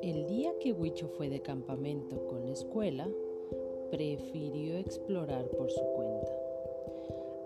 [0.00, 3.06] El día que Huicho fue de campamento con la escuela,
[3.90, 6.32] prefirió explorar por su cuenta.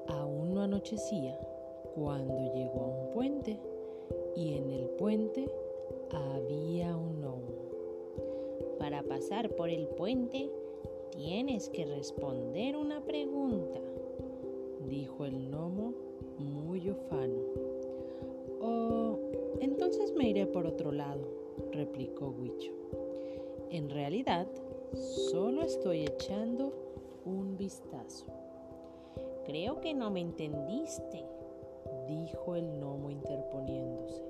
[0.06, 1.36] Aún no anochecía
[1.96, 3.58] cuando llegó a un puente
[4.37, 5.51] y en el puente
[6.13, 8.77] había un gnomo.
[8.79, 10.49] Para pasar por el puente
[11.11, 13.81] tienes que responder una pregunta,
[14.88, 16.05] dijo el gnomo
[16.38, 17.41] muy ufano.
[18.60, 19.19] Oh,
[19.61, 21.27] entonces me iré por otro lado,
[21.73, 22.73] replicó Huicho.
[23.70, 24.47] En realidad,
[25.30, 26.73] solo estoy echando
[27.25, 28.27] un vistazo.
[29.45, 31.25] Creo que no me entendiste,
[32.09, 34.25] dijo el gnomo interponiéndose.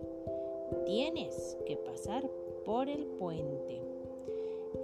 [0.84, 2.28] Tienes que pasar
[2.64, 3.80] por el puente.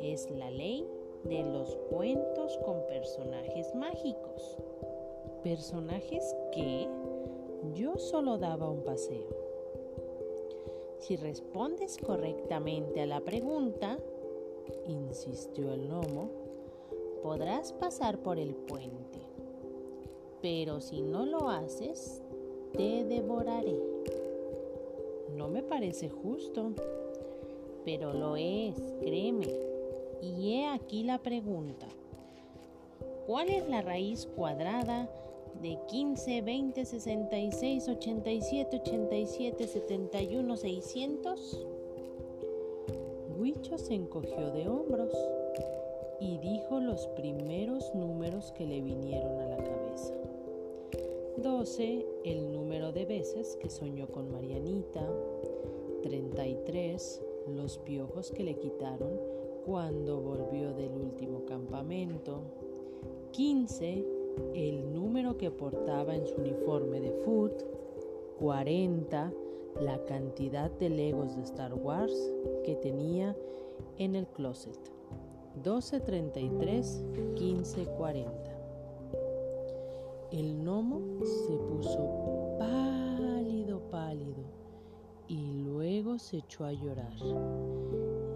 [0.01, 0.87] Es la ley
[1.25, 4.59] de los cuentos con personajes mágicos.
[5.43, 6.89] ¿Personajes qué?
[7.75, 9.29] Yo solo daba un paseo.
[10.99, 13.99] Si respondes correctamente a la pregunta,
[14.87, 16.31] insistió el gnomo,
[17.23, 19.21] podrás pasar por el puente.
[20.41, 22.21] Pero si no lo haces,
[22.73, 23.79] te devoraré.
[25.37, 26.73] No me parece justo.
[27.85, 29.49] Pero lo es, créeme.
[30.21, 31.87] Y he aquí la pregunta.
[33.27, 35.09] ¿Cuál es la raíz cuadrada
[35.61, 41.67] de 15, 20, 66, 87, 87, 71, 600?
[43.39, 45.13] Huicho se encogió de hombros
[46.21, 50.15] y dijo los primeros números que le vinieron a la cabeza.
[51.39, 55.05] 12, el número de veces que soñó con Marianita.
[56.03, 59.19] 33, los piojos que le quitaron
[59.65, 62.43] cuando volvió del último campamento.
[63.33, 64.05] 15,
[64.55, 67.53] el número que portaba en su uniforme de foot.
[68.39, 69.33] 40,
[69.81, 72.33] la cantidad de legos de Star Wars
[72.65, 73.37] que tenía
[73.99, 74.79] en el closet.
[75.57, 77.03] 1233
[77.35, 78.53] 1540.
[80.33, 84.43] El gnomo se puso pálido, pálido
[85.29, 87.13] y luego se echó a llorar.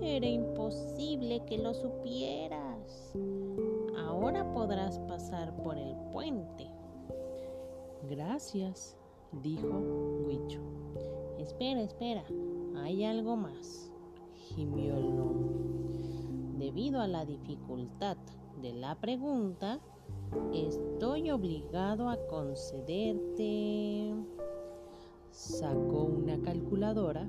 [0.02, 3.12] Era imposible que lo supieras.
[4.16, 6.66] Ahora podrás pasar por el puente.
[8.08, 8.96] Gracias,
[9.42, 9.68] dijo
[10.24, 10.58] Huicho.
[11.38, 12.24] Espera, espera,
[12.76, 13.92] hay algo más,
[14.34, 15.50] gimió el gnomo.
[16.58, 18.16] Debido a la dificultad
[18.62, 19.80] de la pregunta,
[20.54, 24.14] estoy obligado a concederte...
[25.30, 27.28] Sacó una calculadora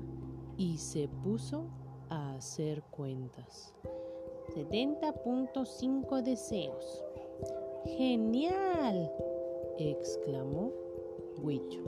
[0.56, 1.66] y se puso
[2.08, 3.74] a hacer cuentas.
[4.54, 7.04] 70.5 deseos.
[7.84, 9.10] ¡Genial!
[9.78, 10.72] exclamó
[11.42, 11.82] Huicho.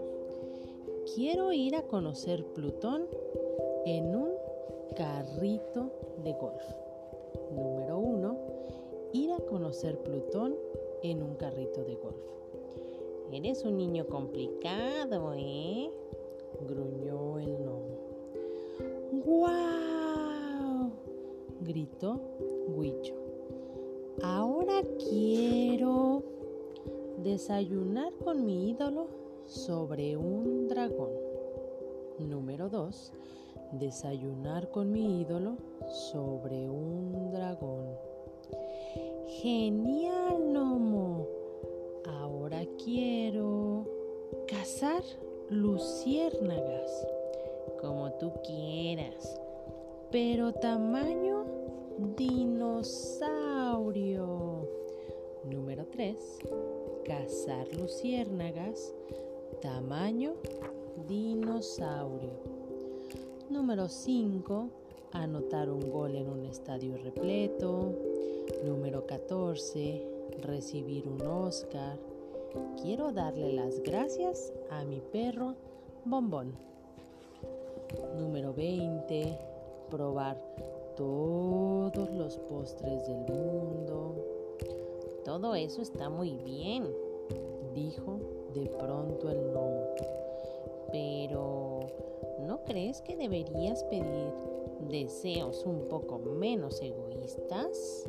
[1.14, 3.06] Quiero ir a conocer Plutón
[3.86, 4.30] en un
[4.96, 5.90] carrito
[6.22, 6.62] de golf.
[7.52, 8.36] Número uno,
[9.12, 10.54] ir a conocer Plutón
[11.02, 12.16] en un carrito de golf.
[13.32, 15.90] Eres un niño complicado, ¿eh?
[16.68, 18.00] gruñó el gnomo.
[19.24, 19.70] ¡Guau!
[21.60, 22.20] gritó
[24.22, 26.22] Ahora quiero
[27.22, 29.08] desayunar con mi ídolo
[29.44, 31.10] sobre un dragón.
[32.18, 33.12] Número 2.
[33.72, 35.58] Desayunar con mi ídolo
[35.88, 37.84] sobre un dragón.
[39.28, 41.26] Genial, gnomo.
[42.06, 43.86] Ahora quiero
[44.48, 45.02] cazar
[45.50, 47.06] luciérnagas.
[47.78, 49.38] Como tú quieras.
[50.10, 51.39] Pero tamaño
[52.16, 53.20] dinosaurio.
[55.44, 56.16] Número 3.
[57.04, 58.94] Cazar luciérnagas.
[59.60, 60.32] Tamaño
[61.06, 62.30] dinosaurio.
[63.50, 64.68] Número 5.
[65.12, 67.92] Anotar un gol en un estadio repleto.
[68.64, 70.02] Número 14.
[70.42, 71.98] Recibir un Oscar.
[72.80, 75.54] Quiero darle las gracias a mi perro
[76.04, 76.54] Bombón.
[78.18, 79.38] Número 20.
[79.90, 80.38] Probar
[81.00, 84.16] todos los postres del mundo.
[85.24, 86.94] Todo eso está muy bien,
[87.74, 88.18] dijo
[88.52, 89.86] de pronto el gnomo.
[90.92, 91.80] Pero,
[92.40, 94.30] ¿no crees que deberías pedir
[94.90, 98.04] deseos un poco menos egoístas?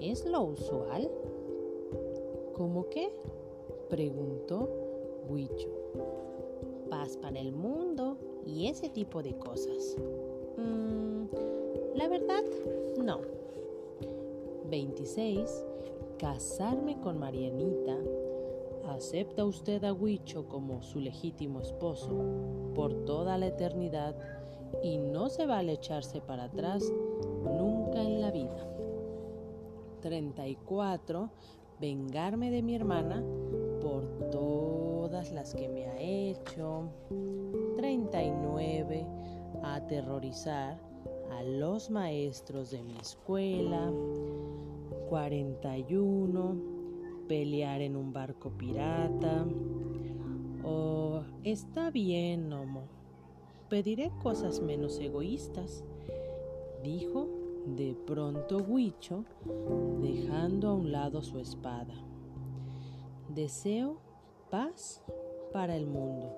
[0.00, 1.08] ¿Es lo usual?
[2.54, 3.12] ¿Cómo qué?
[3.88, 4.68] preguntó
[5.28, 5.68] Huicho.
[6.90, 9.96] Paz para el mundo y ese tipo de cosas.
[10.56, 10.98] Mm,
[11.98, 12.44] la verdad,
[12.96, 13.18] no.
[14.70, 15.64] 26.
[16.16, 17.96] Casarme con Marianita.
[18.86, 22.14] ¿Acepta usted a Huicho como su legítimo esposo
[22.76, 24.16] por toda la eternidad
[24.80, 26.84] y no se vale echarse para atrás
[27.42, 28.64] nunca en la vida?
[30.00, 31.30] 34.
[31.80, 33.24] Vengarme de mi hermana
[33.82, 36.90] por todas las que me ha hecho.
[37.76, 39.04] 39.
[39.64, 40.87] Aterrorizar
[41.42, 43.92] los maestros de mi escuela.
[45.08, 46.78] 41
[47.28, 49.46] pelear en un barco pirata.
[50.64, 52.82] O está bien, Nomo.
[53.68, 55.84] Pediré cosas menos egoístas,
[56.82, 57.28] dijo
[57.66, 59.24] de pronto Huicho,
[60.00, 61.94] dejando a un lado su espada.
[63.28, 63.98] Deseo
[64.50, 65.02] paz
[65.52, 66.34] para el mundo.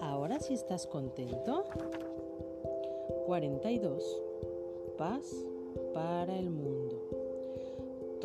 [0.00, 1.64] ¿Ahora sí estás contento?
[3.26, 4.22] 42.
[4.96, 5.44] Paz
[5.92, 7.04] para el mundo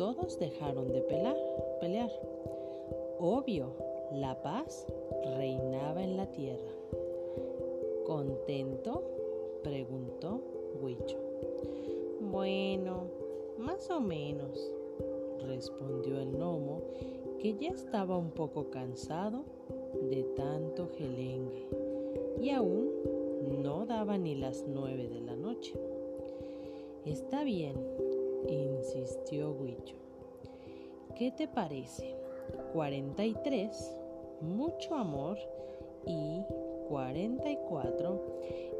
[0.00, 2.10] todos dejaron de pelear.
[3.18, 3.74] Obvio,
[4.14, 4.86] la paz
[5.36, 6.72] reinaba en la tierra.
[8.06, 9.02] ¿Contento?
[9.62, 10.40] preguntó
[10.80, 11.18] Huicho.
[12.22, 13.08] Bueno,
[13.58, 14.72] más o menos,
[15.46, 16.80] respondió el gnomo,
[17.38, 19.44] que ya estaba un poco cansado
[20.00, 21.68] de tanto gelengue
[22.40, 22.88] y aún
[23.50, 25.74] no daba ni las nueve de la noche.
[27.04, 27.74] Está bien,
[28.48, 29.96] insistió Huicho.
[31.16, 32.16] ¿Qué te parece?
[32.72, 33.96] 43,
[34.40, 35.38] mucho amor
[36.06, 36.42] y
[36.88, 38.20] 44,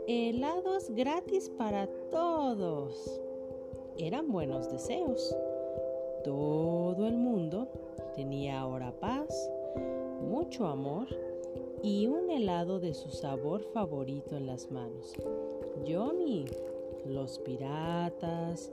[0.06, 3.20] helados gratis para todos.
[3.98, 5.36] Eran buenos deseos.
[6.24, 7.68] Todo el mundo
[8.14, 9.50] tenía ahora paz,
[10.22, 11.08] mucho amor
[11.82, 15.14] y un helado de su sabor favorito en las manos.
[15.84, 16.44] Yomi,
[17.06, 18.70] los piratas,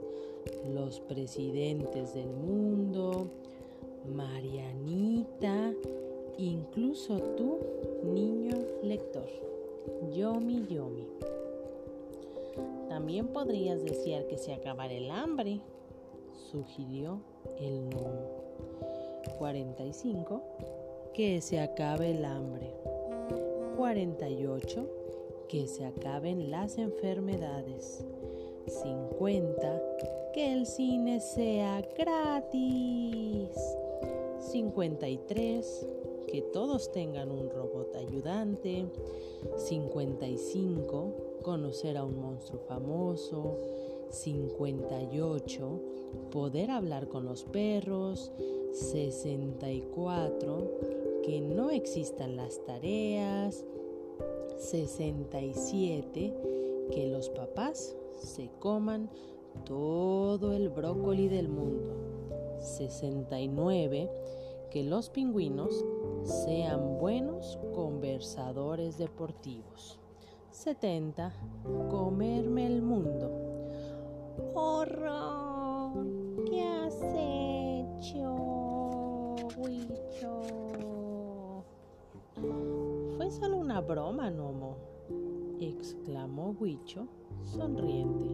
[0.74, 3.28] los presidentes del mundo,
[4.14, 5.72] Marianita,
[6.36, 7.58] incluso tú,
[8.04, 9.28] niño lector.
[10.12, 11.06] Yomi Yomi.
[12.88, 15.60] También podrías desear que se acabara el hambre,
[16.50, 17.20] sugirió
[17.60, 18.38] el gnomo.
[19.38, 20.42] 45.
[21.14, 22.72] Que se acabe el hambre.
[23.88, 24.86] 48.
[25.48, 28.04] Que se acaben las enfermedades.
[28.66, 29.82] 50
[30.34, 33.48] que el cine sea gratis.
[34.40, 35.86] 53.
[36.30, 38.84] Que todos tengan un robot ayudante.
[39.56, 41.40] 55.
[41.42, 43.56] Conocer a un monstruo famoso.
[44.10, 45.80] 58.
[46.30, 48.32] Poder hablar con los perros.
[48.72, 50.72] 64.
[51.22, 53.64] Que no existan las tareas.
[54.58, 56.34] 67.
[56.90, 59.08] Que los papás se coman
[59.64, 61.94] todo el brócoli del mundo.
[62.58, 64.10] 69.
[64.70, 65.84] Que los pingüinos
[66.24, 69.98] sean buenos conversadores deportivos.
[70.50, 71.32] 70.
[71.88, 73.30] Comerme el mundo.
[74.54, 76.04] ¡Horror!
[76.46, 78.34] ¿Qué has hecho,
[79.56, 80.97] Huicho?
[83.28, 84.78] Fue solo una broma, Nomo,
[85.60, 87.08] exclamó Huicho
[87.42, 88.30] sonriente.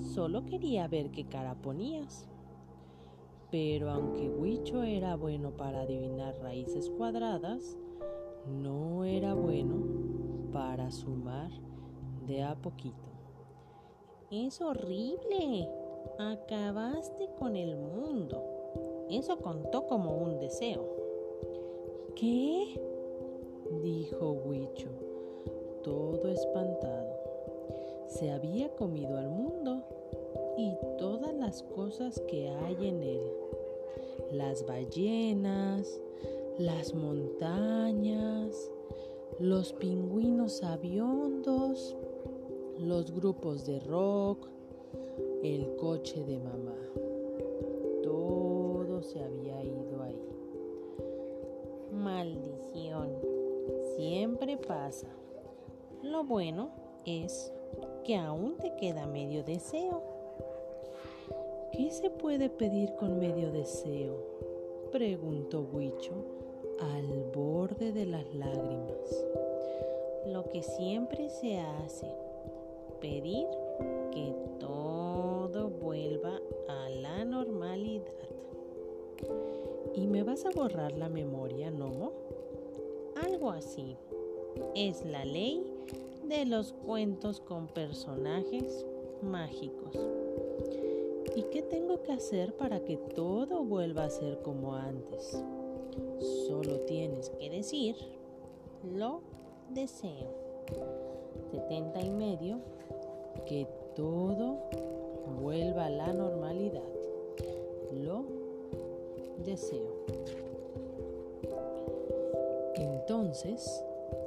[0.00, 2.28] Solo quería ver qué cara ponías.
[3.52, 7.78] Pero aunque Huicho era bueno para adivinar raíces cuadradas,
[8.48, 9.76] no era bueno
[10.52, 11.52] para sumar
[12.26, 13.12] de a poquito.
[14.32, 15.68] Es horrible.
[16.18, 18.42] Acabaste con el mundo.
[19.08, 20.96] Eso contó como un deseo.
[22.16, 22.89] ¿Qué?
[23.82, 24.88] Dijo Huicho,
[25.82, 27.20] todo espantado
[28.10, 29.84] se había comido al mundo
[30.58, 33.22] y todas las cosas que hay en él.
[34.32, 36.00] Las ballenas,
[36.58, 38.70] las montañas,
[39.38, 41.96] los pingüinos aviondos,
[42.78, 44.48] los grupos de rock,
[45.42, 46.76] el coche de mamá.
[48.02, 50.20] Todo se había ido ahí.
[51.92, 53.39] Maldición,
[53.96, 55.08] siempre pasa.
[56.02, 56.70] Lo bueno
[57.04, 57.52] es
[58.04, 60.02] que aún te queda medio deseo.
[61.72, 64.16] ¿Qué se puede pedir con medio deseo?
[64.90, 66.12] preguntó Huicho
[66.80, 69.26] al borde de las lágrimas.
[70.26, 72.10] Lo que siempre se hace,
[73.00, 73.46] pedir
[74.10, 78.06] que todo vuelva a la normalidad.
[79.94, 82.12] ¿Y me vas a borrar la memoria, Nomo?
[83.24, 83.96] Algo así.
[84.74, 85.64] Es la ley
[86.24, 88.86] de los cuentos con personajes
[89.22, 89.96] mágicos.
[91.36, 95.42] ¿Y qué tengo que hacer para que todo vuelva a ser como antes?
[96.46, 97.96] Solo tienes que decir
[98.84, 99.20] lo
[99.70, 100.34] deseo.
[101.50, 102.60] 70 y medio,
[103.46, 104.58] que todo
[105.40, 106.88] vuelva a la normalidad.
[107.92, 108.24] Lo
[109.44, 110.04] deseo.
[113.00, 113.82] Entonces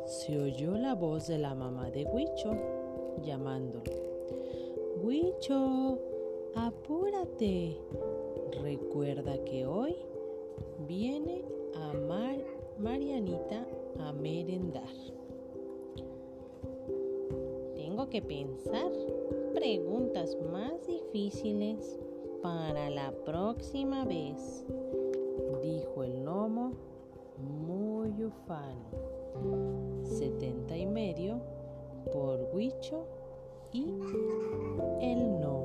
[0.08, 2.58] se oyó la voz de la mamá de Huicho
[3.22, 3.84] llamándolo.
[5.02, 6.00] Huicho,
[6.56, 7.78] apúrate.
[8.64, 9.96] Recuerda que hoy
[10.88, 11.94] viene a
[12.80, 13.68] Marianita
[14.00, 14.96] a merendar.
[17.76, 18.92] Tengo que pensar
[19.54, 22.00] preguntas más difíciles
[22.42, 24.66] para la próxima vez,
[25.62, 26.93] dijo el gnomo
[27.38, 30.04] muy ufano.
[30.04, 31.42] Setenta y medio
[32.12, 33.06] por Huicho
[33.72, 33.86] y
[35.02, 35.63] el gnomo.